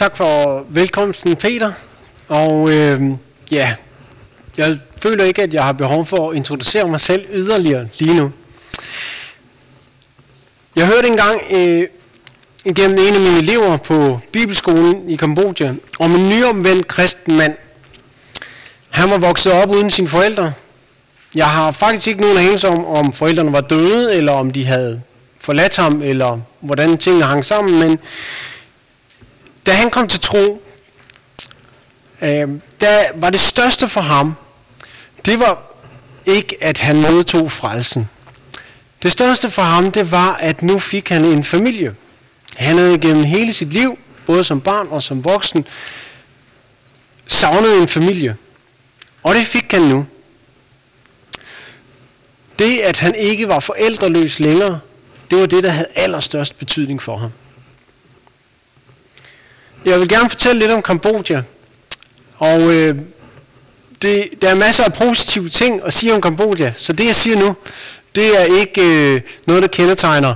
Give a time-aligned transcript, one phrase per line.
[0.00, 1.72] tak for velkomsten, Peter.
[2.28, 3.02] Og øh,
[3.50, 3.74] ja,
[4.56, 8.32] jeg føler ikke, at jeg har behov for at introducere mig selv yderligere lige nu.
[10.76, 11.86] Jeg hørte engang øh,
[12.64, 17.56] igennem en af mine elever på Bibelskolen i Kambodja om en nyomvendt kristen mand.
[18.90, 20.52] Han var vokset op uden sine forældre.
[21.34, 25.02] Jeg har faktisk ikke nogen anelse om, om forældrene var døde, eller om de havde
[25.40, 27.98] forladt ham, eller hvordan tingene hang sammen, men
[29.66, 30.62] da han kom til tro,
[32.22, 32.48] øh,
[32.80, 34.34] der var det største for ham,
[35.24, 35.62] det var
[36.26, 38.08] ikke, at han modtog frelsen.
[39.02, 41.94] Det største for ham, det var, at nu fik han en familie.
[42.56, 45.66] Han havde gennem hele sit liv, både som barn og som voksen,
[47.26, 48.36] savnet en familie.
[49.22, 50.06] Og det fik han nu.
[52.58, 54.80] Det, at han ikke var forældreløs længere,
[55.30, 57.30] det var det, der havde allerstørst betydning for ham.
[59.84, 61.42] Jeg vil gerne fortælle lidt om Kambodja.
[62.38, 62.98] Og øh,
[64.02, 66.72] det, der er masser af positive ting at sige om Kambodja.
[66.76, 67.56] Så det, jeg siger nu,
[68.14, 70.34] det er ikke øh, noget, der kendetegner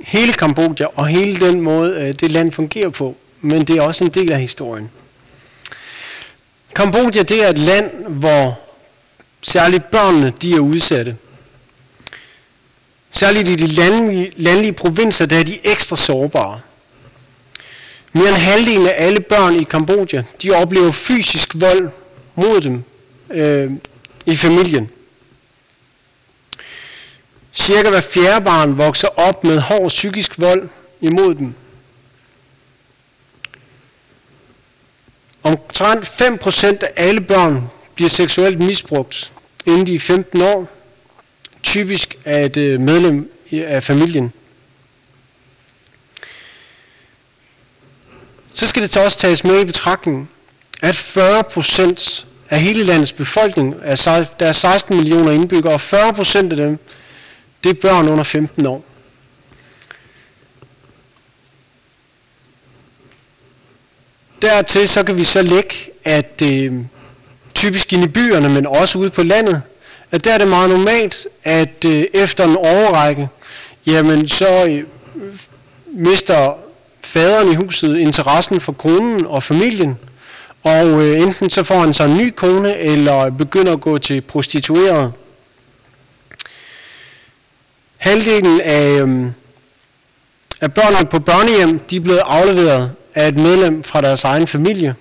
[0.00, 3.16] hele Kambodja og hele den måde, øh, det land fungerer på.
[3.40, 4.90] Men det er også en del af historien.
[6.74, 8.60] Kambodja, det er et land, hvor
[9.42, 11.16] særligt børnene, de er udsatte.
[13.12, 16.60] Særligt i de landlige, landlige provinser, der er de ekstra sårbare.
[18.16, 21.90] Mere end halvdelen af alle børn i Kambodja, de oplever fysisk vold
[22.34, 22.84] mod dem
[23.30, 23.70] øh,
[24.26, 24.90] i familien.
[27.52, 30.68] Cirka hver fjerde barn vokser op med hård psykisk vold
[31.00, 31.54] imod dem.
[35.42, 39.32] Omtrent 5% af alle børn bliver seksuelt misbrugt,
[39.66, 40.68] inden de er 15 år.
[41.62, 44.32] Typisk af et øh, medlem af familien.
[48.56, 50.30] Så skal det også tages med i betragtning,
[50.82, 56.14] at 40 procent af hele landets befolkning, altså, der er 16 millioner indbyggere, og 40
[56.14, 56.78] procent af dem,
[57.64, 58.84] det er børn under 15 år.
[64.42, 66.74] Dertil så kan vi så lægge, at øh,
[67.54, 69.62] typisk inde i byerne, men også ude på landet,
[70.10, 73.28] at der er det meget normalt, at øh, efter en overrække,
[73.86, 74.84] jamen så øh,
[75.86, 76.65] mister
[77.06, 79.98] faderen i huset interessen for konen og familien,
[80.62, 84.20] og øh, enten så får han sig en ny kone, eller begynder at gå til
[84.20, 85.12] prostitueret.
[87.96, 89.26] Halvdelen af, øh,
[90.60, 94.94] af børnene på børnehjem, de er blevet afleveret af et medlem fra deres egen familie.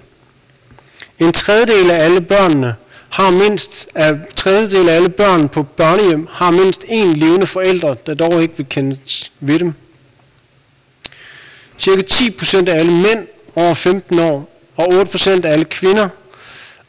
[1.19, 2.75] En tredjedel af alle børnene
[3.09, 8.13] har mindst, af tredjedel af alle børn på børnehjem har mindst en levende forældre, der
[8.13, 9.73] dog ikke vil kendes ved dem.
[11.78, 16.09] Cirka 10% af alle mænd over 15 år og 8% af alle kvinder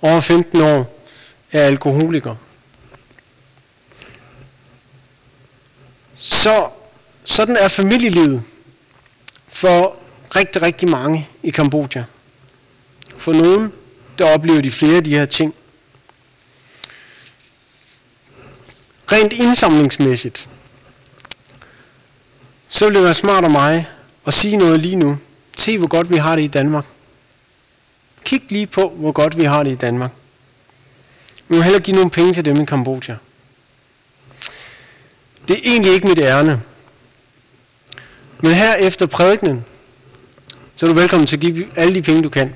[0.02, 1.02] over 15 år
[1.52, 2.36] er alkoholikere.
[6.14, 6.68] Så
[7.24, 8.42] sådan er familielivet
[9.48, 9.96] for
[10.36, 12.04] rigtig, rigtig mange i Kambodja.
[13.18, 13.72] For nogen,
[14.18, 15.54] der oplever de flere af de her ting.
[19.12, 20.48] Rent indsamlingsmæssigt,
[22.68, 23.88] så ville det være smart af mig
[24.26, 25.18] og sige noget lige nu.
[25.56, 26.84] Se, hvor godt vi har det i Danmark.
[28.24, 30.10] Kig lige på, hvor godt vi har det i Danmark.
[31.48, 33.16] Vi må hellere give nogle penge til dem i Kambodja.
[35.48, 36.62] Det er egentlig ikke mit ærne.
[38.40, 39.64] Men her efter prædikenen,
[40.76, 42.54] så er du velkommen til at give alle de penge, du kan.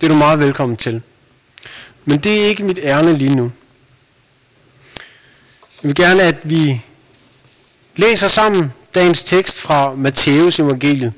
[0.00, 1.02] Det er du meget velkommen til.
[2.04, 3.52] Men det er ikke mit ærne lige nu.
[5.82, 6.82] Jeg vil gerne, at vi
[7.96, 11.12] læser sammen dagens tekst fra Matteus evangeliet.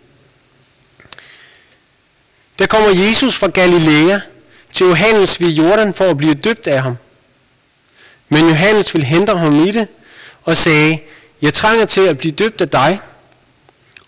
[2.58, 4.19] Der kommer Jesus fra Galilea
[4.72, 6.97] til Johannes ved Jordan for at blive døbt af ham.
[8.28, 9.88] Men Johannes vil hente ham i det
[10.42, 10.98] og sagde,
[11.42, 13.00] jeg trænger til at blive døbt af dig,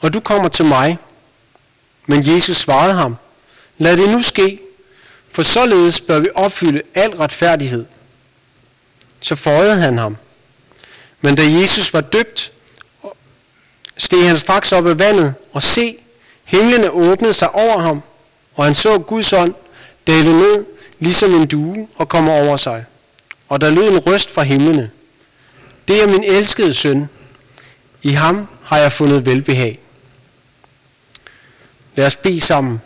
[0.00, 0.98] og du kommer til mig.
[2.06, 3.16] Men Jesus svarede ham,
[3.78, 4.58] lad det nu ske,
[5.30, 7.86] for således bør vi opfylde al retfærdighed.
[9.20, 10.16] Så føjede han ham.
[11.20, 12.52] Men da Jesus var døbt,
[13.96, 15.96] steg han straks op af vandet, og se,
[16.44, 18.02] himlene åbnede sig over ham,
[18.54, 19.54] og han så Guds ånd
[20.06, 20.64] dale ned,
[20.98, 22.84] ligesom en due, og komme over sig.
[23.48, 24.90] Og der lød en røst fra himlene.
[25.88, 27.08] Det er min elskede søn.
[28.02, 29.78] I ham har jeg fundet velbehag.
[31.94, 32.80] Lad os bede sammen.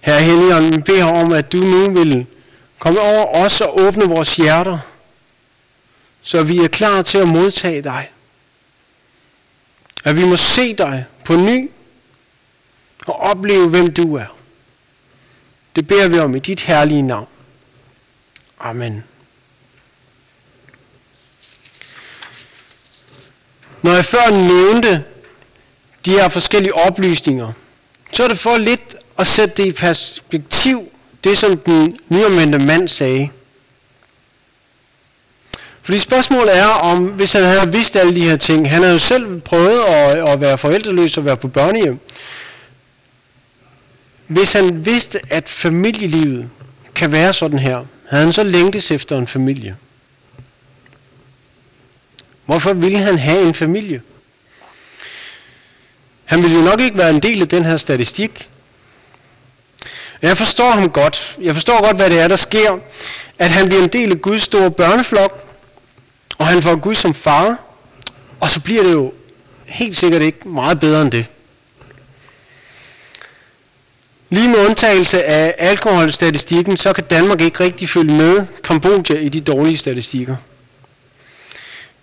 [0.00, 2.26] Herre Helligånd, vi beder om, at du nu vil
[2.78, 4.78] komme over os og åbne vores hjerter,
[6.22, 8.10] så vi er klar til at modtage dig.
[10.04, 11.70] At vi må se dig på ny
[13.06, 14.36] og opleve, hvem du er.
[15.76, 17.26] Det beder vi om i dit herlige navn.
[18.60, 19.04] Amen.
[23.82, 25.04] Når jeg før nævnte
[26.04, 27.52] de her forskellige oplysninger,
[28.12, 30.92] så er det for lidt at sætte det i perspektiv,
[31.24, 33.30] det som den nyomvendte mand sagde.
[35.82, 38.98] Fordi spørgsmålet er, om hvis han havde vidst alle de her ting, han havde jo
[38.98, 41.98] selv prøvet at, at være forældreløs og være på børnehjem.
[44.26, 46.50] Hvis han vidste, at familielivet
[46.94, 49.76] kan være sådan her, havde han så længtes efter en familie.
[52.44, 54.02] Hvorfor ville han have en familie?
[56.24, 58.48] Han ville jo nok ikke være en del af den her statistik.
[60.22, 61.36] Jeg forstår ham godt.
[61.40, 62.78] Jeg forstår godt, hvad det er, der sker.
[63.38, 65.41] At han bliver en del af Guds store børneflok,
[66.38, 67.58] og han får Gud som far,
[68.40, 69.12] og så bliver det jo
[69.66, 71.26] helt sikkert ikke meget bedre end det.
[74.30, 79.40] Lige med undtagelse af alkoholstatistikken, så kan Danmark ikke rigtig følge med Kambodja i de
[79.40, 80.36] dårlige statistikker.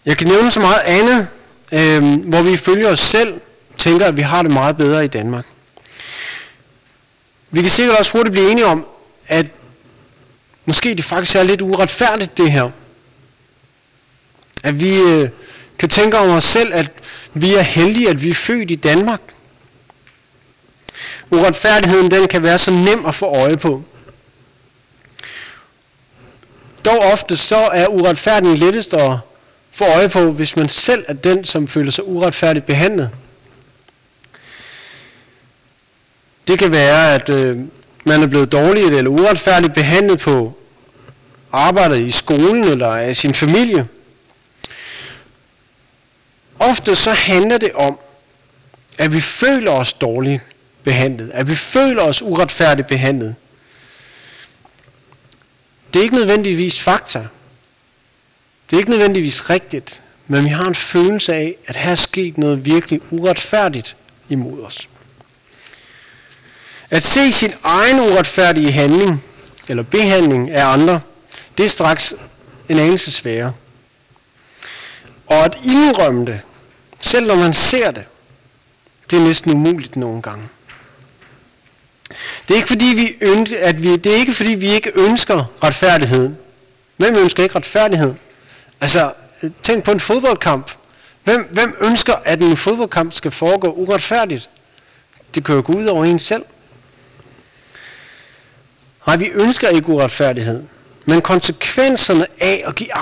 [0.05, 1.27] Jeg kan nævne så meget andet,
[1.71, 3.41] øh, hvor vi følger os selv,
[3.77, 5.45] tænker, at vi har det meget bedre i Danmark.
[7.51, 8.85] Vi kan sikkert også hurtigt blive enige om,
[9.27, 9.45] at
[10.65, 12.71] måske det faktisk er lidt uretfærdigt det her.
[14.63, 15.29] At vi øh,
[15.79, 16.91] kan tænke om os selv, at
[17.33, 19.21] vi er heldige, at vi er født i Danmark.
[21.31, 23.83] Uretfærdigheden den kan være så nem at få øje på.
[26.85, 29.17] Dog ofte så er uretfærdigheden lettest at
[29.71, 33.09] få øje på, hvis man selv er den, som føler sig uretfærdigt behandlet.
[36.47, 37.57] Det kan være, at øh,
[38.05, 40.57] man er blevet dårligt eller uretfærdigt behandlet på
[41.51, 43.87] arbejdet i skolen eller af sin familie.
[46.59, 47.99] Ofte så handler det om,
[48.97, 50.41] at vi føler os dårligt
[50.83, 53.35] behandlet, at vi føler os uretfærdigt behandlet.
[55.93, 57.27] Det er ikke nødvendigvis fakta.
[58.69, 62.37] Det er ikke nødvendigvis rigtigt, men vi har en følelse af, at her er sket
[62.37, 63.97] noget virkelig uretfærdigt
[64.29, 64.89] imod os.
[66.91, 69.23] At se sin egen uretfærdige handling,
[69.67, 71.01] eller behandling af andre,
[71.57, 72.13] det er straks
[72.69, 73.53] en anelse sværere.
[75.27, 76.41] Og at indrømme det,
[76.99, 78.03] selv når man ser det,
[79.11, 80.43] det er næsten umuligt nogle gange.
[82.47, 85.45] Det er ikke fordi vi ønsker, at vi, det er ikke fordi vi ikke ønsker
[85.63, 86.29] retfærdighed.
[86.97, 88.13] Hvem ønsker ikke retfærdighed?
[88.81, 89.13] Altså,
[89.63, 90.71] tænk på en fodboldkamp.
[91.23, 94.49] Hvem, hvem ønsker, at en fodboldkamp skal foregå uretfærdigt?
[95.35, 96.43] Det kan jo gå ud over en selv.
[99.07, 100.63] Nej, vi ønsker ikke uretfærdighed.
[101.05, 102.95] Men konsekvenserne af at give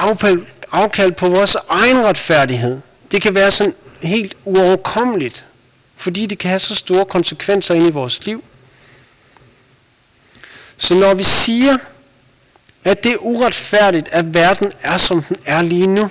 [0.72, 2.80] afkald på vores egen retfærdighed,
[3.12, 5.46] det kan være sådan helt uoverkommeligt,
[5.96, 8.44] fordi det kan have så store konsekvenser ind i vores liv.
[10.78, 11.78] Så når vi siger,
[12.84, 16.10] at det er uretfærdigt, at verden er, som den er lige nu,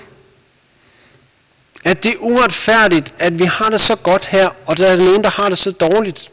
[1.85, 5.25] at det er uretfærdigt, at vi har det så godt her, og der er nogen,
[5.25, 6.31] der har det så dårligt,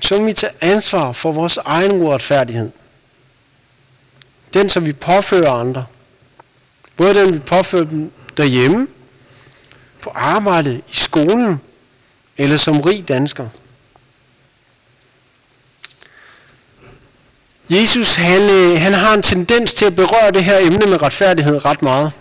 [0.00, 2.70] så må vi tage ansvar for vores egen uretfærdighed.
[4.54, 5.86] Den, som vi påfører andre.
[6.96, 8.88] Både den, vi påfører dem derhjemme,
[10.02, 11.60] på arbejdet, i skolen,
[12.38, 13.48] eller som rig dansker.
[17.70, 21.64] Jesus han, øh, han har en tendens til at berøre det her emne med retfærdighed
[21.64, 22.12] ret meget.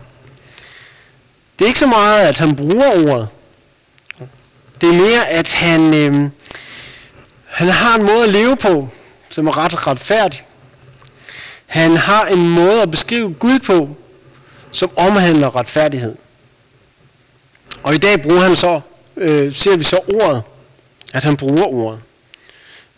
[1.59, 3.27] Det er ikke så meget, at han bruger ordet.
[4.81, 6.29] Det er mere, at han, øh,
[7.45, 8.89] han har en måde at leve på,
[9.29, 10.45] som er ret retfærdig.
[11.65, 13.95] Han har en måde at beskrive Gud på,
[14.71, 16.15] som omhandler retfærdighed.
[17.83, 18.81] Og i dag bruger han så,
[19.17, 20.43] øh, ser vi så ordet,
[21.13, 22.01] at han bruger ordet.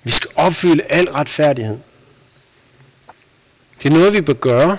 [0.03, 1.77] Vi skal opfylde al retfærdighed.
[3.83, 4.77] Det er noget, vi bør gøre.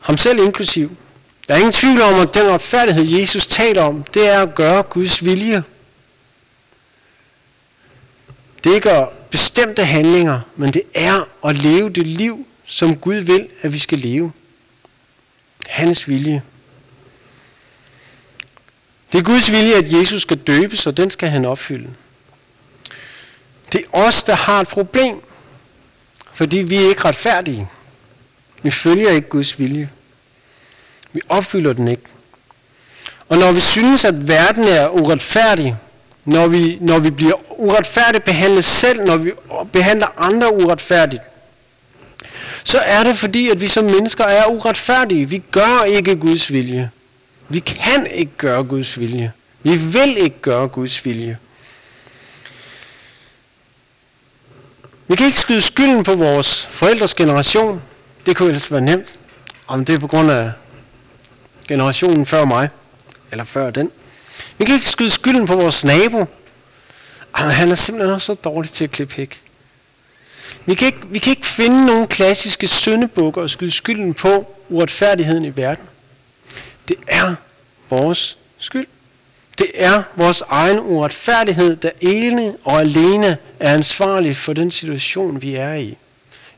[0.00, 0.96] Ham selv inklusiv.
[1.48, 4.82] Der er ingen tvivl om, at den retfærdighed, Jesus taler om, det er at gøre
[4.82, 5.62] Guds vilje.
[8.64, 13.48] Det er ikke bestemte handlinger, men det er at leve det liv, som Gud vil,
[13.62, 14.32] at vi skal leve.
[15.80, 16.42] Hans vilje.
[19.12, 21.88] Det er Guds vilje, at Jesus skal døbes, og den skal han opfylde.
[23.72, 25.22] Det er os, der har et problem,
[26.32, 27.68] fordi vi er ikke retfærdige.
[28.62, 29.90] Vi følger ikke Guds vilje.
[31.12, 32.02] Vi opfylder den ikke.
[33.28, 35.76] Og når vi synes, at verden er uretfærdig,
[36.24, 39.32] når vi, når vi bliver uretfærdigt behandlet selv, når vi
[39.72, 41.22] behandler andre uretfærdigt,
[42.64, 45.28] så er det fordi, at vi som mennesker er uretfærdige.
[45.28, 46.90] Vi gør ikke Guds vilje.
[47.48, 49.32] Vi kan ikke gøre Guds vilje.
[49.62, 51.38] Vi vil ikke gøre Guds vilje.
[55.08, 57.82] Vi kan ikke skyde skylden på vores forældres generation.
[58.26, 59.18] Det kunne ellers være nemt.
[59.66, 60.52] Om det er på grund af
[61.68, 62.68] generationen før mig.
[63.30, 63.90] Eller før den.
[64.58, 66.24] Vi kan ikke skyde skylden på vores nabo.
[67.32, 69.42] Han er simpelthen også så dårlig til at klippe hæk.
[70.66, 75.44] Vi kan, ikke, vi kan ikke finde nogen klassiske syndebukker og skyde skylden på uretfærdigheden
[75.44, 75.84] i verden.
[76.88, 77.34] Det er
[77.90, 78.86] vores skyld.
[79.58, 85.54] Det er vores egen uretfærdighed, der ene og alene er ansvarlig for den situation, vi
[85.54, 85.96] er i.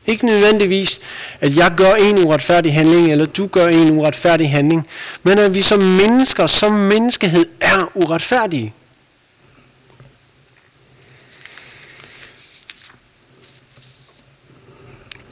[0.07, 0.99] Ikke nødvendigvis,
[1.41, 4.87] at jeg gør en uretfærdig handling, eller du gør en uretfærdig handling,
[5.23, 8.73] men at vi som mennesker, som menneskehed er uretfærdige.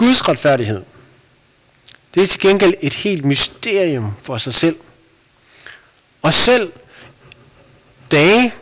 [0.02, 0.84] Guds retfærdighed,
[2.14, 4.76] det er til gengæld et helt mysterium for sig selv.
[6.22, 6.72] Og selv
[8.12, 8.54] dage,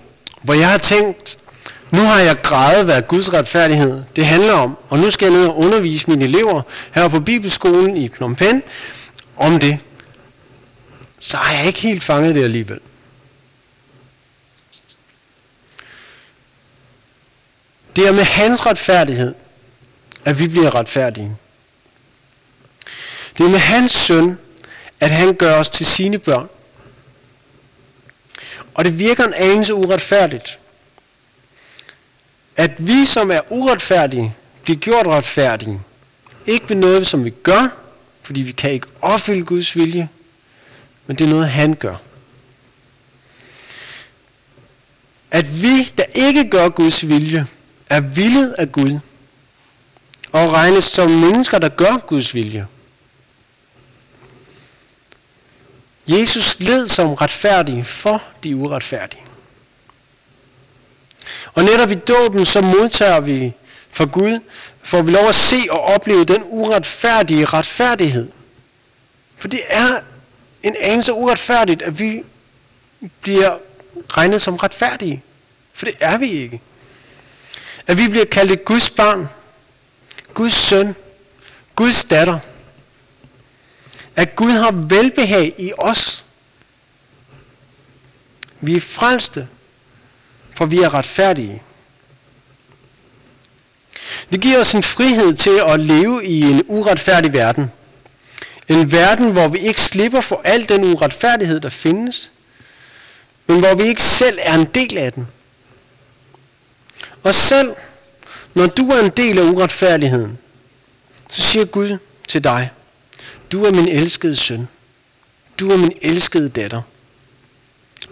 [0.41, 1.37] hvor jeg har tænkt,
[1.91, 5.47] nu har jeg grædet, hvad Guds retfærdighed det handler om, og nu skal jeg ned
[5.47, 8.61] og undervise mine elever her på Bibelskolen i Phnom Penh
[9.37, 9.79] om det.
[11.19, 12.79] Så har jeg ikke helt fanget det alligevel.
[17.95, 19.35] Det er med hans retfærdighed,
[20.25, 21.35] at vi bliver retfærdige.
[23.37, 24.37] Det er med hans søn,
[24.99, 26.49] at han gør os til sine børn.
[28.73, 30.59] Og det virker en anelse uretfærdigt,
[32.57, 35.81] at vi, som er uretfærdige, bliver gjort retfærdige.
[36.47, 37.67] Ikke ved noget, som vi gør,
[38.21, 40.09] fordi vi kan ikke opfylde Guds vilje,
[41.07, 41.95] men det er noget, han gør.
[45.31, 47.47] At vi, der ikke gør Guds vilje,
[47.89, 48.99] er villet af Gud,
[50.31, 52.67] og regnes som mennesker, der gør Guds vilje.
[56.07, 59.23] Jesus led som retfærdig for de uretfærdige.
[61.53, 63.53] Og netop i dåben, så modtager vi
[63.91, 64.39] fra Gud,
[64.83, 68.31] får vi lov at se og opleve den uretfærdige retfærdighed.
[69.37, 69.99] For det er
[70.63, 72.23] en anelse uretfærdigt, at vi
[73.21, 73.57] bliver
[74.09, 75.23] regnet som retfærdige.
[75.73, 76.61] For det er vi ikke.
[77.87, 79.29] At vi bliver kaldt et Guds barn,
[80.33, 80.95] Guds søn,
[81.75, 82.39] Guds datter.
[84.15, 86.25] At Gud har velbehag i os.
[88.61, 89.47] Vi er frelste,
[90.51, 91.63] for vi er retfærdige.
[94.31, 97.71] Det giver os en frihed til at leve i en uretfærdig verden.
[98.67, 102.31] En verden, hvor vi ikke slipper for al den uretfærdighed, der findes,
[103.47, 105.27] men hvor vi ikke selv er en del af den.
[107.23, 107.75] Og selv
[108.59, 110.37] når du er en del af uretfærdigheden,
[111.31, 111.97] så siger Gud
[112.27, 112.71] til dig,
[113.51, 114.67] du er min elskede søn.
[115.59, 116.81] Du er min elskede datter.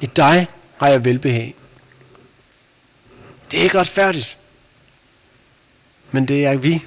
[0.01, 1.55] I dig har jeg velbehag.
[3.51, 4.37] Det er ikke retfærdigt.
[6.11, 6.83] Men det er vi.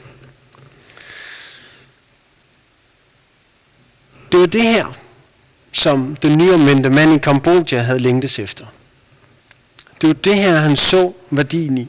[4.32, 4.96] Det var det her,
[5.72, 8.66] som den nyomvendte mand i Kambodja havde længtes efter.
[10.00, 11.88] Det var det her, han så værdien i.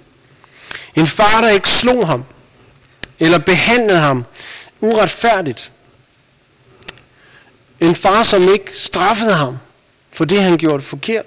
[0.96, 2.26] En far, der ikke slog ham,
[3.20, 4.26] eller behandlede ham
[4.80, 5.72] uretfærdigt.
[7.80, 9.58] En far, som ikke straffede ham
[10.12, 11.26] for det, han gjorde forkert.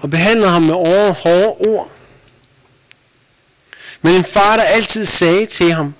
[0.00, 1.90] Og behandlede ham med over hårde ord.
[4.02, 5.94] Men en far, der altid sagde til ham,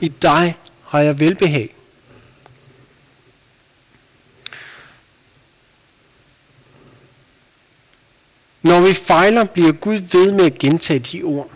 [0.00, 1.75] i dig har jeg velbehag.
[8.66, 11.50] Når vi fejler, bliver Gud ved med at gentage de ord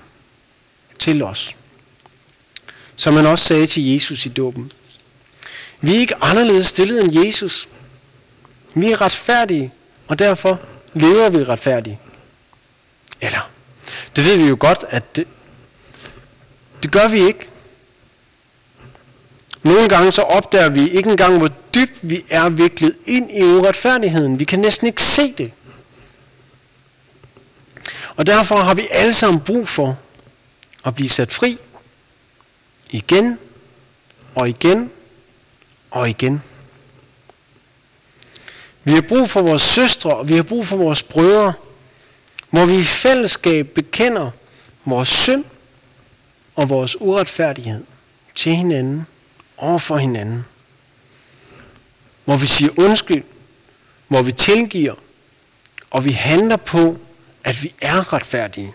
[0.98, 1.56] til os.
[2.96, 4.72] Som han også sagde til Jesus i dåben.
[5.80, 7.68] Vi er ikke anderledes stillet end Jesus.
[8.74, 9.72] Vi er retfærdige,
[10.08, 10.60] og derfor
[10.94, 11.98] lever vi retfærdige.
[13.20, 13.50] Eller,
[14.16, 15.26] det ved vi jo godt, at det,
[16.82, 17.48] det gør vi ikke.
[19.62, 24.38] Nogle gange så opdager vi ikke engang, hvor dybt vi er viklet ind i uretfærdigheden.
[24.38, 25.52] Vi kan næsten ikke se det.
[28.16, 29.98] Og derfor har vi alle sammen brug for
[30.84, 31.58] at blive sat fri
[32.90, 33.38] igen
[34.34, 34.90] og igen
[35.90, 36.42] og igen.
[38.84, 41.52] Vi har brug for vores søstre, og vi har brug for vores brødre,
[42.50, 44.30] hvor vi i fællesskab bekender
[44.84, 45.44] vores synd
[46.54, 47.84] og vores uretfærdighed
[48.34, 49.06] til hinanden
[49.56, 50.44] og for hinanden.
[52.24, 53.24] Hvor vi siger undskyld,
[54.08, 54.94] hvor vi tilgiver,
[55.90, 56.98] og vi handler på,
[57.44, 58.72] at vi er retfærdige.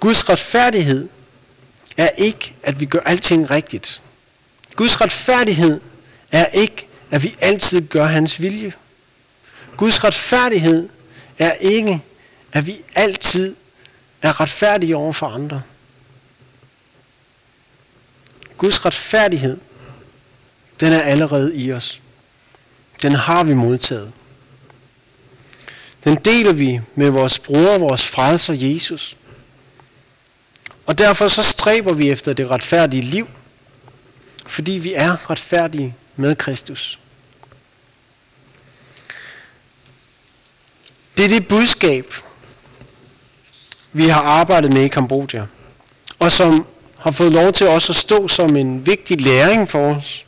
[0.00, 1.08] Guds retfærdighed
[1.96, 4.02] er ikke, at vi gør alting rigtigt.
[4.76, 5.80] Guds retfærdighed
[6.32, 8.72] er ikke, at vi altid gør hans vilje.
[9.76, 10.88] Guds retfærdighed
[11.38, 12.02] er ikke,
[12.52, 13.56] at vi altid
[14.22, 15.62] er retfærdige over for andre.
[18.58, 19.58] Guds retfærdighed,
[20.80, 22.00] den er allerede i os.
[23.02, 24.12] Den har vi modtaget.
[26.04, 29.16] Den deler vi med vores bror, vores frelser Jesus.
[30.86, 33.28] Og derfor så stræber vi efter det retfærdige liv,
[34.46, 36.98] fordi vi er retfærdige med Kristus.
[41.16, 42.14] Det er det budskab,
[43.92, 45.46] vi har arbejdet med i Kambodja,
[46.18, 46.66] og som
[46.98, 50.26] har fået lov til også at stå som en vigtig læring for os,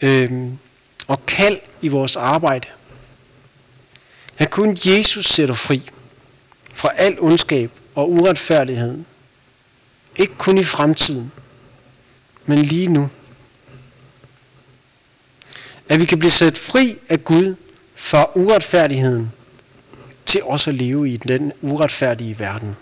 [0.00, 0.58] øhm,
[1.06, 2.66] og kald i vores arbejde.
[4.38, 5.90] At kun Jesus sætter fri
[6.74, 9.04] fra al ondskab og uretfærdighed.
[10.16, 11.32] Ikke kun i fremtiden,
[12.46, 13.10] men lige nu.
[15.88, 17.54] At vi kan blive sat fri af Gud
[17.94, 19.32] fra uretfærdigheden
[20.26, 22.76] til også at leve i den uretfærdige verden.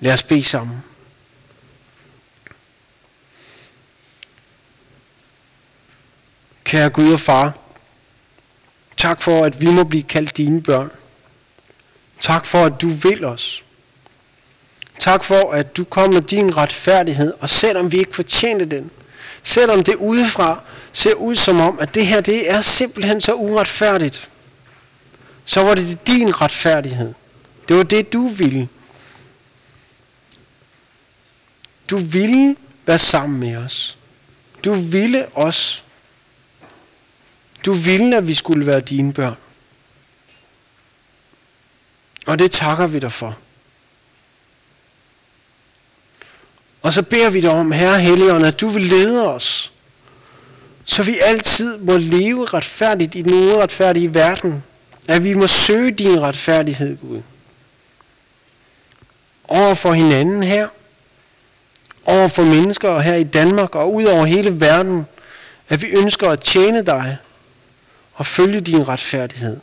[0.00, 0.82] Lad os bede sammen.
[6.64, 7.67] Kære Gud og Far,
[8.98, 10.90] tak for, at vi må blive kaldt dine børn.
[12.20, 13.64] Tak for, at du vil os.
[14.98, 18.90] Tak for, at du kom med din retfærdighed, og selvom vi ikke fortjente den,
[19.44, 20.60] selvom det udefra
[20.92, 24.30] ser ud som om, at det her det er simpelthen så uretfærdigt,
[25.44, 27.14] så var det din retfærdighed.
[27.68, 28.68] Det var det, du ville.
[31.90, 33.98] Du ville være sammen med os.
[34.64, 35.84] Du ville os.
[37.66, 39.36] Du ville, at vi skulle være dine børn.
[42.26, 43.38] Og det takker vi dig for.
[46.82, 49.72] Og så beder vi dig om, Herre Helligånd, at du vil lede os,
[50.84, 54.64] så vi altid må leve retfærdigt i den uretfærdige verden.
[55.08, 57.22] At vi må søge din retfærdighed, Gud.
[59.44, 60.68] Over for hinanden her,
[62.04, 65.06] over for mennesker her i Danmark og ud over hele verden,
[65.68, 67.18] at vi ønsker at tjene dig
[68.18, 69.60] og følge din retfærdighed.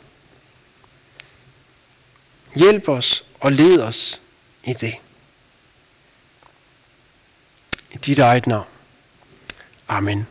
[2.54, 4.22] Hjælp os og led os
[4.64, 4.94] i det.
[7.92, 8.66] I dit eget navn.
[9.88, 10.26] Amen.